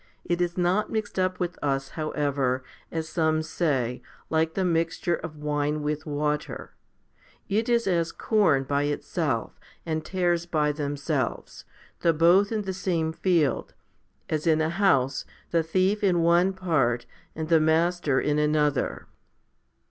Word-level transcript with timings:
It 0.25 0.41
is 0.41 0.57
not 0.57 0.89
mixed 0.89 1.19
up 1.19 1.39
with 1.39 1.59
us, 1.61 1.89
however, 1.89 2.63
as 2.91 3.07
some 3.07 3.43
say, 3.43 4.01
like 4.31 4.55
the 4.55 4.65
mixture 4.65 5.13
of 5.17 5.37
wine 5.37 5.83
with 5.83 6.07
water; 6.07 6.73
it 7.47 7.69
is 7.69 7.85
as 7.85 8.11
corn 8.11 8.63
by 8.63 8.85
itself 8.85 9.59
and 9.85 10.03
tares 10.03 10.47
by 10.47 10.71
themselves, 10.71 11.65
though 11.99 12.13
both 12.13 12.51
in 12.51 12.63
the 12.63 12.73
same 12.73 13.13
field; 13.13 13.75
as 14.27 14.47
in 14.47 14.59
a 14.59 14.69
house, 14.69 15.23
the 15.51 15.61
thief 15.61 16.03
in 16.03 16.23
one 16.23 16.53
part, 16.53 17.05
and 17.35 17.49
the 17.49 17.59
master 17.59 18.19
in 18.19 18.39
another. 18.39 19.05